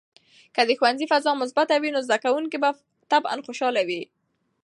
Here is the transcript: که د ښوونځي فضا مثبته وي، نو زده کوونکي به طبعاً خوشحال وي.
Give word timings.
که 0.55 0.61
د 0.67 0.71
ښوونځي 0.79 1.05
فضا 1.11 1.31
مثبته 1.41 1.75
وي، 1.77 1.89
نو 1.95 1.99
زده 2.05 2.17
کوونکي 2.25 2.57
به 2.63 2.69
طبعاً 3.11 3.35
خوشحال 3.45 3.75
وي. 3.87 4.01